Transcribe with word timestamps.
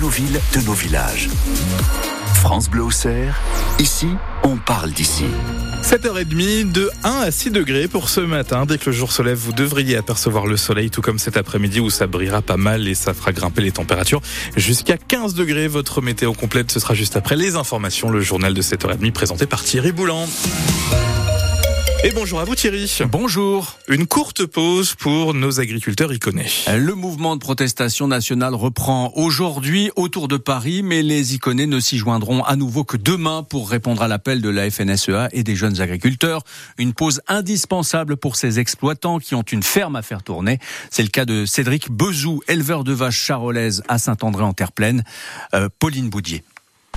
nos 0.00 0.08
villes, 0.08 0.40
de 0.54 0.60
nos 0.62 0.72
villages. 0.72 1.28
France 2.34 2.70
Bleu 2.70 2.84
ici, 3.78 4.08
on 4.42 4.56
parle 4.56 4.92
d'ici. 4.92 5.26
7h30 5.82 6.72
de 6.72 6.90
1 7.04 7.10
à 7.10 7.30
6 7.30 7.50
degrés 7.50 7.86
pour 7.86 8.08
ce 8.08 8.20
matin. 8.20 8.64
Dès 8.64 8.78
que 8.78 8.86
le 8.86 8.92
jour 8.92 9.12
se 9.12 9.20
lève, 9.20 9.36
vous 9.36 9.52
devriez 9.52 9.98
apercevoir 9.98 10.46
le 10.46 10.56
soleil, 10.56 10.88
tout 10.90 11.02
comme 11.02 11.18
cet 11.18 11.36
après-midi 11.36 11.80
où 11.80 11.90
ça 11.90 12.06
brillera 12.06 12.40
pas 12.40 12.56
mal 12.56 12.88
et 12.88 12.94
ça 12.94 13.12
fera 13.12 13.32
grimper 13.32 13.60
les 13.60 13.72
températures 13.72 14.22
jusqu'à 14.56 14.96
15 14.96 15.34
degrés. 15.34 15.68
Votre 15.68 16.00
météo 16.00 16.32
complète, 16.32 16.72
ce 16.72 16.80
sera 16.80 16.94
juste 16.94 17.16
après 17.16 17.36
les 17.36 17.56
informations, 17.56 18.10
le 18.10 18.20
journal 18.22 18.54
de 18.54 18.62
7h30 18.62 19.12
présenté 19.12 19.44
par 19.44 19.62
Thierry 19.62 19.92
Boulan. 19.92 20.26
Et 22.02 22.12
bonjour 22.12 22.40
à 22.40 22.44
vous 22.44 22.54
Thierry. 22.54 22.90
Bonjour. 23.10 23.78
Une 23.86 24.06
courte 24.06 24.46
pause 24.46 24.94
pour 24.94 25.34
nos 25.34 25.60
agriculteurs 25.60 26.10
iconés. 26.14 26.46
Le 26.66 26.94
mouvement 26.94 27.36
de 27.36 27.40
protestation 27.40 28.08
nationale 28.08 28.54
reprend 28.54 29.12
aujourd'hui 29.16 29.90
autour 29.96 30.26
de 30.26 30.38
Paris, 30.38 30.82
mais 30.82 31.02
les 31.02 31.34
iconés 31.34 31.66
ne 31.66 31.78
s'y 31.78 31.98
joindront 31.98 32.42
à 32.42 32.56
nouveau 32.56 32.84
que 32.84 32.96
demain 32.96 33.42
pour 33.42 33.68
répondre 33.68 34.00
à 34.00 34.08
l'appel 34.08 34.40
de 34.40 34.48
la 34.48 34.70
FNSEA 34.70 35.28
et 35.32 35.42
des 35.42 35.56
jeunes 35.56 35.82
agriculteurs. 35.82 36.42
Une 36.78 36.94
pause 36.94 37.20
indispensable 37.28 38.16
pour 38.16 38.36
ces 38.36 38.58
exploitants 38.58 39.18
qui 39.18 39.34
ont 39.34 39.42
une 39.42 39.62
ferme 39.62 39.94
à 39.94 40.00
faire 40.00 40.22
tourner. 40.22 40.58
C'est 40.90 41.02
le 41.02 41.10
cas 41.10 41.26
de 41.26 41.44
Cédric 41.44 41.90
Bezou, 41.90 42.40
éleveur 42.48 42.82
de 42.82 42.94
vaches 42.94 43.20
charolaises 43.20 43.82
à 43.88 43.98
Saint-André-en-Terre-Pleine. 43.98 45.04
Euh, 45.52 45.68
Pauline 45.78 46.08
Boudier. 46.08 46.42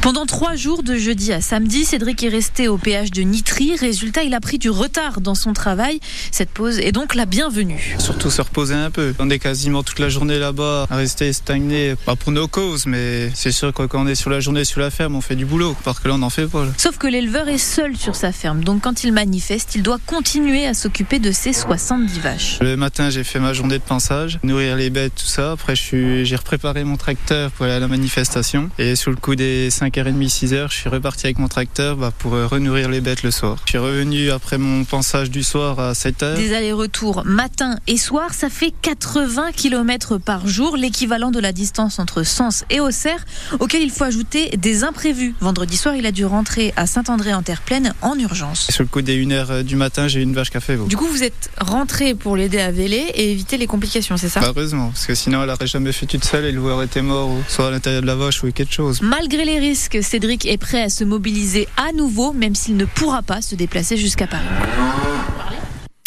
Pendant 0.04 0.26
trois 0.26 0.58
jours 0.58 0.84
de 0.84 0.98
jeudi 0.98 1.32
à 1.32 1.40
samedi, 1.40 1.86
Cédric 1.86 2.22
est 2.24 2.28
resté 2.28 2.68
au 2.68 2.78
péage 2.78 3.10
de 3.10 3.22
Nitry. 3.22 3.78
Résultat, 3.78 4.24
il 4.24 4.34
a 4.34 4.42
pris 4.42 4.58
du 4.58 4.70
retard 4.70 5.22
dans 5.22 5.34
son 5.34 5.54
travail. 5.54 6.02
Cette 6.30 6.50
pause 6.50 6.80
est 6.80 6.92
donc 6.92 7.16
la 7.16 7.26
bienvenue. 7.26 7.96
Surtout 8.00 8.30
se 8.30 8.42
reposer 8.42 8.74
un 8.74 8.92
peu. 8.92 9.16
On 9.20 9.30
est 9.30 9.40
quasiment 9.40 9.82
toute 9.82 10.00
la 10.00 10.10
journée 10.10 10.40
là-bas 10.40 10.88
à 10.90 10.96
rester 10.98 11.32
stagné, 11.32 11.96
pas 11.96 12.18
pour 12.18 12.34
nos 12.34 12.50
causes, 12.50 12.86
mais 12.86 13.32
c'est 13.34 13.54
sûr 13.54 13.74
que 13.74 13.84
quand 13.84 14.04
on 14.04 14.08
est 14.08 14.16
sur 14.16 14.30
la 14.30 14.42
journée 14.42 14.66
sur 14.66 14.82
la 14.82 14.90
ferme, 14.90 15.16
on 15.16 15.22
fait 15.22 15.38
du 15.38 15.46
boulot, 15.46 15.74
parce 15.86 16.02
que 16.02 16.10
là 16.10 16.16
on 16.16 16.18
n'en 16.18 16.30
fait 16.30 16.48
pas. 16.48 16.66
Sauf 16.78 16.98
que 16.98 17.08
l'éleveur 17.08 17.48
est 17.48 17.58
seul 17.58 17.96
sur 17.96 18.18
sa 18.18 18.34
ferme, 18.34 18.62
donc 18.62 18.82
quand 18.82 19.06
il 19.06 19.14
manifeste, 19.14 19.76
il 19.76 19.84
doit 19.84 20.00
continuer 20.06 20.68
à 20.68 20.74
s'occuper 20.74 21.20
de 21.20 21.32
ses 21.32 21.54
70 21.54 22.20
vaches. 22.20 22.58
Le 22.60 22.76
matin, 22.76 23.10
j'ai 23.10 23.24
fait 23.24 23.40
ma 23.40 23.54
journée 23.54 23.78
de 23.78 23.84
pensage, 23.84 24.38
nourrir 24.44 24.76
les 24.76 24.90
bêtes, 24.90 25.14
tout 25.16 25.28
ça. 25.28 25.54
Après, 25.54 25.78
j'ai 25.78 26.38
préparé 26.44 26.84
mon 26.84 26.98
tracteur 26.98 27.52
pour 27.52 27.64
aller 27.64 27.76
à 27.76 27.80
la 27.80 27.88
manifestation. 27.88 28.70
Et 28.78 28.98
sur 28.98 29.10
le 29.10 29.16
coup 29.16 29.36
des 29.36 29.70
5 29.70 29.93
5h30, 29.94 30.28
6h, 30.28 30.72
je 30.72 30.76
suis 30.76 30.90
reparti 30.90 31.28
avec 31.28 31.38
mon 31.38 31.48
tracteur 31.48 31.98
bah, 31.98 32.12
pour 32.18 32.34
euh, 32.34 32.48
renourrir 32.48 32.90
les 32.90 33.00
bêtes 33.00 33.22
le 33.22 33.30
soir. 33.30 33.58
Je 33.66 33.72
suis 33.72 33.78
revenu 33.78 34.32
après 34.32 34.58
mon 34.58 34.86
pensage 34.86 35.30
du 35.30 35.44
soir 35.44 35.80
à 35.80 35.94
7h. 35.94 36.36
Des 36.36 36.54
allers-retours 36.56 37.24
matin 37.26 37.78
et 37.86 37.98
soir, 37.98 38.34
ça 38.34 38.50
fait 38.50 38.74
80 38.82 39.52
km 39.56 40.18
par 40.18 40.48
jour, 40.48 40.78
l'équivalent 40.78 41.30
de 41.30 41.40
la 41.40 41.52
distance 41.52 42.00
entre 42.00 42.24
Sens 42.24 42.66
et 42.72 42.80
Auxerre, 42.80 43.24
auquel 43.60 43.84
il 43.84 43.92
faut 43.92 44.04
ajouter 44.04 44.50
des 44.58 44.84
imprévus. 44.84 45.36
Vendredi 45.42 45.78
soir, 45.78 45.96
il 45.96 46.08
a 46.08 46.12
dû 46.12 46.26
rentrer 46.26 46.74
à 46.76 46.88
Saint-André-en-Terre-Pleine 46.88 47.94
en 48.02 48.18
urgence. 48.18 48.72
Sur 48.72 48.84
le 48.84 48.90
coup 48.90 49.04
des 49.04 49.24
1h 49.24 49.46
euh, 49.50 49.64
du 49.64 49.76
matin, 49.76 50.08
j'ai 50.08 50.22
eu 50.22 50.24
une 50.24 50.34
vache 50.34 50.50
café. 50.50 50.76
Du 50.88 50.98
coup, 50.98 51.06
vous 51.06 51.22
êtes 51.22 51.52
rentré 51.60 52.16
pour 52.16 52.36
l'aider 52.36 52.60
à 52.60 52.72
véler 52.72 53.12
et 53.14 53.32
éviter 53.32 53.58
les 53.58 53.68
complications, 53.68 54.18
c'est 54.18 54.30
ça? 54.30 54.40
Bah, 54.40 54.54
Heureusement, 54.56 54.90
parce 54.90 55.06
que 55.06 55.14
sinon 55.14 55.44
elle 55.44 55.50
n'aurait 55.50 55.68
jamais 55.68 55.92
fait 55.92 56.08
toute 56.08 56.26
seule 56.26 56.46
et 56.46 56.52
le 56.52 56.64
aurait 56.64 56.86
été 56.86 57.02
mort, 57.02 57.30
soit 57.48 57.68
à 57.68 57.72
l'intérieur 57.72 58.02
de 58.02 58.08
la 58.08 58.16
vache 58.16 58.44
ou 58.44 58.52
quelque 58.52 58.74
chose. 58.74 59.02
Malgré 59.02 59.46
les 59.46 59.60
risques, 59.60 59.83
que 59.90 60.02
Cédric 60.02 60.46
est 60.46 60.58
prêt 60.58 60.82
à 60.82 60.90
se 60.90 61.04
mobiliser 61.04 61.68
à 61.78 61.92
nouveau, 61.92 62.34
même 62.34 62.56
s'il 62.56 62.78
ne 62.78 62.86
pourra 62.86 63.22
pas 63.22 63.42
se 63.42 63.56
déplacer 63.56 63.98
jusqu'à 63.98 64.28
Paris. 64.28 64.46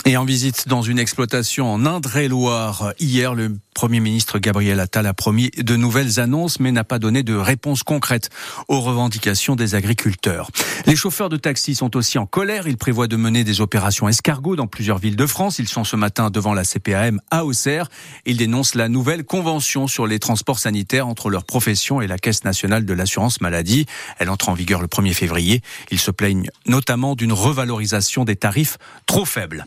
Et 0.04 0.16
en 0.16 0.24
visite 0.24 0.68
dans 0.68 0.82
une 0.82 1.00
exploitation 1.00 1.72
en 1.72 1.84
Indre-et-Loire, 1.84 2.92
hier, 3.00 3.34
le 3.34 3.56
Premier 3.76 4.00
ministre 4.00 4.38
Gabriel 4.38 4.80
Attal 4.80 5.06
a 5.06 5.12
promis 5.12 5.50
de 5.50 5.76
nouvelles 5.76 6.18
annonces, 6.18 6.60
mais 6.60 6.72
n'a 6.72 6.82
pas 6.82 6.98
donné 6.98 7.22
de 7.22 7.34
réponse 7.34 7.82
concrète 7.82 8.30
aux 8.68 8.80
revendications 8.80 9.54
des 9.54 9.74
agriculteurs. 9.74 10.50
Les 10.86 10.96
chauffeurs 10.96 11.28
de 11.28 11.36
taxi 11.36 11.74
sont 11.74 11.94
aussi 11.94 12.16
en 12.16 12.24
colère. 12.24 12.68
Ils 12.68 12.78
prévoient 12.78 13.06
de 13.06 13.16
mener 13.16 13.44
des 13.44 13.60
opérations 13.60 14.08
escargots 14.08 14.56
dans 14.56 14.66
plusieurs 14.66 14.96
villes 14.96 15.14
de 15.14 15.26
France. 15.26 15.58
Ils 15.58 15.68
sont 15.68 15.84
ce 15.84 15.94
matin 15.94 16.30
devant 16.30 16.54
la 16.54 16.64
CPAM 16.64 17.20
à 17.30 17.44
Auxerre. 17.44 17.90
Ils 18.24 18.38
dénoncent 18.38 18.76
la 18.76 18.88
nouvelle 18.88 19.24
convention 19.24 19.86
sur 19.88 20.06
les 20.06 20.20
transports 20.20 20.58
sanitaires 20.58 21.06
entre 21.06 21.28
leur 21.28 21.44
profession 21.44 22.00
et 22.00 22.06
la 22.06 22.16
Caisse 22.16 22.44
nationale 22.44 22.86
de 22.86 22.94
l'assurance 22.94 23.42
maladie. 23.42 23.84
Elle 24.18 24.30
entre 24.30 24.48
en 24.48 24.54
vigueur 24.54 24.80
le 24.80 24.88
1er 24.88 25.12
février. 25.12 25.60
Ils 25.90 26.00
se 26.00 26.10
plaignent 26.10 26.48
notamment 26.64 27.14
d'une 27.14 27.34
revalorisation 27.34 28.24
des 28.24 28.36
tarifs 28.36 28.78
trop 29.04 29.26
faibles. 29.26 29.66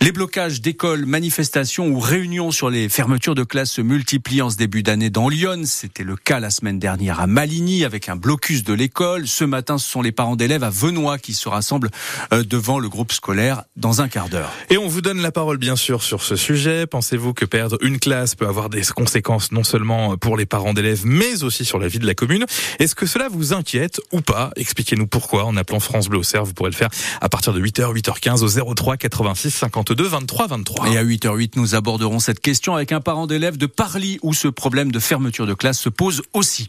Les 0.00 0.12
blocages 0.12 0.60
d'écoles, 0.60 1.04
manifestations 1.04 1.88
ou 1.88 1.98
réunions 1.98 2.52
sur 2.52 2.70
les 2.70 2.88
fermetures 2.88 3.34
de 3.34 3.39
classes 3.44 3.72
se 3.72 3.80
multiplient 3.80 4.42
en 4.42 4.50
ce 4.50 4.56
début 4.56 4.82
d'année 4.82 5.10
dans 5.10 5.28
Lyon. 5.28 5.62
C'était 5.64 6.04
le 6.04 6.16
cas 6.16 6.40
la 6.40 6.50
semaine 6.50 6.78
dernière 6.78 7.20
à 7.20 7.26
Maligny 7.26 7.84
avec 7.84 8.08
un 8.08 8.16
blocus 8.16 8.64
de 8.64 8.72
l'école. 8.72 9.26
Ce 9.26 9.44
matin, 9.44 9.78
ce 9.78 9.88
sont 9.88 10.02
les 10.02 10.12
parents 10.12 10.36
d'élèves 10.36 10.64
à 10.64 10.70
Venoy 10.70 11.18
qui 11.18 11.34
se 11.34 11.48
rassemblent 11.48 11.90
euh, 12.32 12.44
devant 12.44 12.78
le 12.78 12.88
groupe 12.88 13.12
scolaire 13.12 13.62
dans 13.76 14.00
un 14.00 14.08
quart 14.08 14.28
d'heure. 14.28 14.52
Et 14.68 14.78
on 14.78 14.88
vous 14.88 15.00
donne 15.00 15.20
la 15.20 15.32
parole 15.32 15.58
bien 15.58 15.76
sûr 15.76 16.02
sur 16.02 16.22
ce 16.22 16.36
sujet. 16.36 16.86
Pensez-vous 16.86 17.34
que 17.34 17.44
perdre 17.44 17.76
une 17.82 17.98
classe 17.98 18.34
peut 18.34 18.46
avoir 18.46 18.70
des 18.70 18.82
conséquences 18.82 19.52
non 19.52 19.64
seulement 19.64 20.16
pour 20.16 20.36
les 20.36 20.46
parents 20.46 20.74
d'élèves 20.74 21.02
mais 21.04 21.42
aussi 21.42 21.64
sur 21.64 21.78
la 21.78 21.88
vie 21.88 21.98
de 21.98 22.06
la 22.06 22.14
commune? 22.14 22.46
Est-ce 22.78 22.94
que 22.94 23.06
cela 23.06 23.28
vous 23.28 23.52
inquiète 23.52 24.00
ou 24.12 24.20
pas? 24.20 24.50
Expliquez-nous 24.56 25.06
pourquoi 25.06 25.44
en 25.44 25.56
appelant 25.56 25.80
France 25.80 26.08
Bleu 26.08 26.18
au 26.18 26.22
Cerf. 26.22 26.44
Vous 26.44 26.54
pourrez 26.54 26.70
le 26.70 26.76
faire 26.76 26.90
à 27.20 27.28
partir 27.28 27.52
de 27.52 27.60
8h, 27.60 27.94
8h15 27.94 28.42
au 28.42 28.74
03 28.74 28.96
86 28.96 29.50
52 29.50 30.06
23 30.06 30.46
23. 30.46 30.88
Et 30.88 30.98
à 30.98 31.04
8h08, 31.04 31.52
nous 31.56 31.74
aborderons 31.74 32.18
cette 32.18 32.40
question 32.40 32.74
avec 32.74 32.92
un 32.92 33.00
parent 33.00 33.26
d'élève 33.30 33.56
de 33.56 33.66
Parly 33.66 34.18
où 34.22 34.34
ce 34.34 34.48
problème 34.48 34.90
de 34.90 34.98
fermeture 34.98 35.46
de 35.46 35.54
classe 35.54 35.78
se 35.78 35.88
pose 35.88 36.22
aussi. 36.32 36.68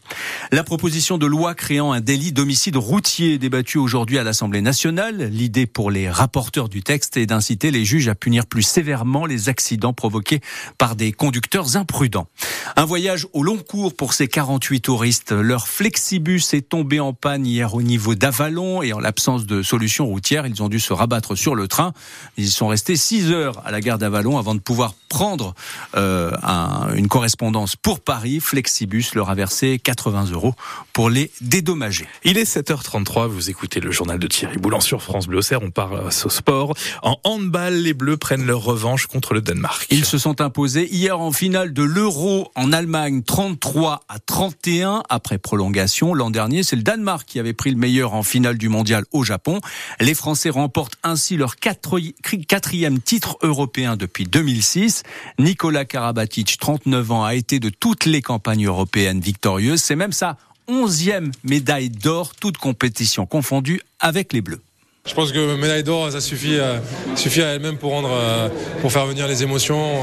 La 0.51 0.63
proposition 0.63 1.17
de 1.17 1.25
loi 1.25 1.55
créant 1.55 1.91
un 1.91 2.01
délit 2.01 2.31
d'homicide 2.31 2.77
routier 2.77 3.39
débattue 3.39 3.79
aujourd'hui 3.79 4.19
à 4.19 4.23
l'Assemblée 4.23 4.61
nationale. 4.61 5.29
L'idée 5.31 5.66
pour 5.66 5.89
les 5.89 6.09
rapporteurs 6.09 6.69
du 6.69 6.83
texte 6.83 7.17
est 7.17 7.25
d'inciter 7.25 7.72
les 7.72 7.83
juges 7.83 8.07
à 8.07 8.16
punir 8.16 8.45
plus 8.45 8.61
sévèrement 8.61 9.25
les 9.25 9.49
accidents 9.49 9.94
provoqués 9.94 10.39
par 10.77 10.95
des 10.95 11.11
conducteurs 11.11 11.77
imprudents. 11.77 12.27
Un 12.76 12.86
voyage 12.86 13.28
au 13.34 13.44
long 13.44 13.58
cours 13.58 13.94
pour 13.94 14.14
ces 14.14 14.28
48 14.28 14.82
touristes. 14.82 15.32
Leur 15.32 15.68
flexibus 15.68 16.54
est 16.54 16.68
tombé 16.70 17.00
en 17.00 17.14
panne 17.14 17.46
hier 17.46 17.74
au 17.74 17.82
niveau 17.82 18.16
d'Avalon 18.16 18.82
et 18.82 18.94
en 18.94 19.00
l'absence 19.00 19.46
de 19.46 19.62
solution 19.62 20.06
routière, 20.06 20.48
ils 20.48 20.62
ont 20.64 20.70
dû 20.70 20.80
se 20.80 20.94
rabattre 20.94 21.36
sur 21.36 21.56
le 21.56 21.68
train. 21.68 21.94
Ils 22.38 22.50
sont 22.50 22.68
restés 22.68 22.96
6 22.96 23.32
heures 23.32 23.62
à 23.66 23.72
la 23.72 23.82
gare 23.82 23.98
d'Avalon 23.98 24.38
avant 24.38 24.56
de 24.56 24.59
pouvoir 24.59 24.94
prendre 25.09 25.54
euh, 25.96 26.32
un, 26.44 26.94
une 26.96 27.08
correspondance 27.08 27.76
pour 27.76 28.00
Paris. 28.00 28.40
Flexibus 28.40 29.16
leur 29.16 29.30
a 29.30 29.36
versé 29.36 29.80
80 29.80 30.32
euros 30.32 30.53
pour 30.94 31.09
les 31.09 31.32
dédommager. 31.42 32.08
Il 32.24 32.38
est 32.38 32.50
7h33, 32.50 33.28
vous 33.28 33.50
écoutez 33.50 33.80
le 33.80 33.92
journal 33.92 34.20
de 34.20 34.28
Thierry 34.28 34.58
Boulan 34.58 34.80
sur 34.80 35.02
France 35.02 35.28
Bleu 35.28 35.40
Auxerre, 35.40 35.64
on 35.64 35.72
parle 35.72 36.02
au 36.08 36.30
sport. 36.30 36.74
En 37.02 37.18
handball, 37.24 37.74
les 37.74 37.94
Bleus 37.94 38.18
prennent 38.18 38.46
leur 38.46 38.62
revanche 38.62 39.08
contre 39.08 39.34
le 39.34 39.42
Danemark. 39.42 39.88
Ils 39.90 40.06
se 40.06 40.18
sont 40.18 40.42
imposés 40.42 40.88
hier 40.94 41.20
en 41.20 41.32
finale 41.32 41.74
de 41.74 41.84
l'Euro 41.84 42.52
en 42.56 42.60
Allemagne 42.72 43.23
33 43.23 44.03
à 44.07 44.19
31 44.19 45.03
après 45.09 45.38
prolongation. 45.38 46.13
L'an 46.13 46.29
dernier, 46.29 46.63
c'est 46.63 46.75
le 46.75 46.83
Danemark 46.83 47.27
qui 47.27 47.39
avait 47.39 47.53
pris 47.53 47.72
le 47.72 47.77
meilleur 47.77 48.13
en 48.13 48.23
finale 48.23 48.57
du 48.57 48.69
mondial 48.69 49.03
au 49.11 49.23
Japon. 49.23 49.59
Les 49.99 50.13
Français 50.13 50.49
remportent 50.49 50.97
ainsi 51.03 51.38
leur 51.38 51.55
quatrième 51.55 52.99
titre 52.99 53.38
européen 53.41 53.97
depuis 53.97 54.25
2006. 54.25 55.03
Nicolas 55.39 55.85
Karabatic, 55.85 56.57
39 56.59 57.11
ans, 57.11 57.23
a 57.23 57.35
été 57.35 57.59
de 57.59 57.69
toutes 57.69 58.05
les 58.05 58.22
campagnes 58.22 58.67
européennes 58.67 59.22
victorieuses. 59.22 59.81
C'est 59.81 59.95
même 59.95 60.13
sa 60.13 60.38
onzième 60.67 61.31
médaille 61.43 61.89
d'or, 61.89 62.35
toute 62.35 62.57
compétition 62.57 63.25
confondue 63.25 63.81
avec 63.99 64.33
les 64.33 64.41
Bleus. 64.41 64.61
Je 65.03 65.16
pense 65.16 65.31
que 65.31 65.56
médaille 65.56 65.84
d'or, 65.84 66.12
ça 66.12 66.22
suffit, 66.22 66.59
à, 66.59 66.79
suffit 67.16 67.41
à 67.41 67.47
elle-même 67.47 67.78
euh, 67.84 68.50
pour 68.81 68.91
faire 68.91 69.07
venir 69.07 69.28
les 69.28 69.41
émotions. 69.41 69.94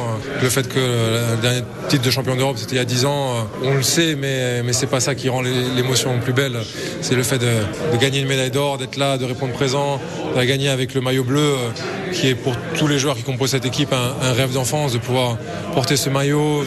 Le 0.43 0.49
fait 0.49 0.69
que 0.69 0.81
le 0.81 1.41
dernier 1.41 1.63
titre 1.89 2.03
de 2.03 2.11
champion 2.11 2.35
d'Europe, 2.35 2.57
c'était 2.59 2.75
il 2.75 2.79
y 2.79 2.81
a 2.81 2.85
10 2.85 3.05
ans, 3.05 3.31
euh, 3.31 3.43
on 3.63 3.75
le 3.75 3.83
sait, 3.85 4.17
mais, 4.17 4.61
mais 4.65 4.73
c'est 4.73 4.89
pas 4.89 4.99
ça 4.99 5.15
qui 5.15 5.29
rend 5.29 5.41
l'émotion 5.41 6.19
plus 6.19 6.33
belle. 6.33 6.59
C'est 7.01 7.15
le 7.15 7.23
fait 7.23 7.39
de, 7.39 7.97
gagner 8.01 8.19
une 8.19 8.27
médaille 8.27 8.51
d'or, 8.51 8.77
d'être 8.77 8.97
là, 8.97 9.19
de 9.19 9.25
répondre 9.25 9.53
présent, 9.53 10.01
de 10.37 10.43
gagner 10.43 10.69
avec 10.69 10.95
le 10.95 11.01
maillot 11.01 11.23
bleu, 11.23 11.55
euh, 11.55 12.08
qui 12.13 12.29
est 12.29 12.35
pour 12.35 12.55
tous 12.77 12.87
les 12.87 12.99
joueurs 12.99 13.17
qui 13.17 13.23
composent 13.23 13.51
cette 13.51 13.67
équipe 13.67 13.93
un, 13.93 14.33
rêve 14.33 14.53
d'enfance, 14.53 14.93
de 14.93 14.99
pouvoir 14.99 15.37
porter 15.75 15.97
ce 15.97 16.11
maillot, 16.11 16.65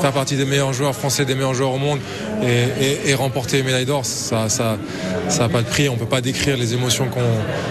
faire 0.00 0.12
partie 0.12 0.36
des 0.36 0.44
meilleurs 0.44 0.72
joueurs 0.72 0.94
français, 0.94 1.24
des 1.24 1.34
meilleurs 1.34 1.54
joueurs 1.54 1.72
au 1.72 1.78
monde 1.78 1.98
et, 2.42 3.14
remporter 3.14 3.60
une 3.60 3.66
médaille 3.66 3.86
d'or, 3.86 4.04
ça 4.04 4.42
n'a 4.42 4.48
ça, 4.48 4.78
ça 5.28 5.48
pas 5.48 5.62
de 5.62 5.68
prix. 5.68 5.88
On 5.88 5.96
peut 5.96 6.04
pas 6.06 6.20
décrire 6.20 6.56
les 6.56 6.74
émotions 6.74 7.08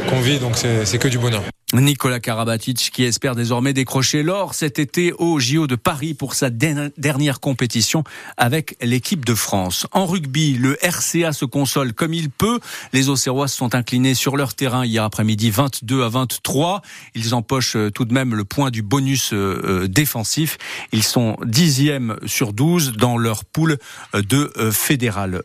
qu'on 0.09 0.21
vit, 0.21 0.39
donc 0.39 0.57
c'est 0.83 0.97
que 0.97 1.07
du 1.07 1.17
bonheur. 1.17 1.43
Nicolas 1.81 2.19
Karabatic 2.19 2.91
qui 2.93 3.03
espère 3.03 3.35
désormais 3.35 3.73
décrocher 3.73 4.21
l'or 4.23 4.53
cet 4.53 4.77
été 4.77 5.11
au 5.13 5.39
JO 5.39 5.67
de 5.67 5.75
Paris 5.75 6.13
pour 6.13 6.35
sa 6.35 6.49
dernière 6.49 7.39
compétition 7.39 8.03
avec 8.37 8.77
l'équipe 8.81 9.25
de 9.25 9.33
France. 9.33 9.87
En 9.91 10.05
rugby, 10.05 10.53
le 10.53 10.77
RCA 10.83 11.33
se 11.33 11.45
console 11.45 11.93
comme 11.93 12.13
il 12.13 12.29
peut. 12.29 12.59
Les 12.93 13.09
Auxerrois 13.09 13.47
se 13.47 13.57
sont 13.57 13.75
inclinés 13.75 14.13
sur 14.13 14.37
leur 14.37 14.53
terrain 14.53 14.85
hier 14.85 15.03
après-midi 15.03 15.49
22 15.49 16.03
à 16.03 16.09
23. 16.09 16.81
Ils 17.15 17.33
empochent 17.33 17.75
euh, 17.75 17.89
tout 17.89 18.05
de 18.05 18.13
même 18.13 18.35
le 18.35 18.43
point 18.43 18.69
du 18.69 18.81
bonus 18.81 19.33
euh, 19.33 19.61
euh, 19.63 19.87
défensif. 19.87 20.57
Ils 20.91 21.03
sont 21.03 21.37
dixième 21.43 22.17
sur 22.25 22.53
12 22.53 22.93
dans 22.93 23.17
leur 23.17 23.45
poule 23.45 23.77
de 24.13 24.51
fédéral 24.71 25.43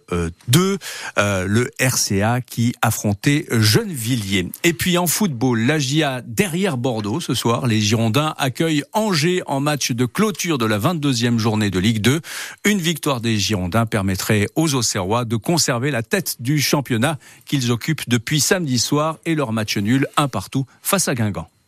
2. 0.49 0.79
Le 1.17 1.71
RCA 1.81 2.41
qui 2.41 2.75
affrontait 2.83 3.47
Gennevilliers. 3.51 4.49
Et 4.65 4.73
puis 4.73 4.99
en 4.99 5.07
football, 5.07 5.61
la 5.61 5.79
GIA 5.79 6.18
derrière 6.27 6.77
Bordeaux 6.77 7.21
ce 7.21 7.35
soir. 7.35 7.67
Les 7.67 7.81
Girondins 7.81 8.35
accueillent 8.39 8.85
Angers 8.93 9.43
en 9.47 9.61
match 9.61 9.93
de 9.93 10.07
clôture 10.07 10.59
de 10.59 10.67
la 10.67 10.79
22e 10.79 11.39
journée 11.39 11.71
de 11.71 11.79
Ligue 11.79 12.01
2. 12.01 12.21
Une 12.65 12.79
victoire 12.79 13.21
des 13.21 13.39
Girondins 13.39 13.87
permettrait 13.87 14.47
aux 14.57 14.75
Auxerrois 14.75 15.25
de 15.25 15.37
conserver 15.37 15.91
la 15.91 16.03
tête 16.03 16.37
du 16.41 16.61
championnat 16.61 17.19
qu'ils 17.47 17.73
occupent 17.73 18.09
depuis 18.09 18.41
samedi 18.41 18.79
soir 18.79 19.19
et 19.25 19.35
leur 19.35 19.53
match 19.53 19.77
nul 19.77 20.07
un 20.17 20.29
partout 20.29 20.67
face 20.83 21.09
à 21.09 21.15
Guingamp. 21.15 21.49